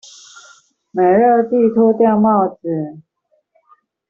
[0.89, 3.03] 美樂蒂脫掉帽子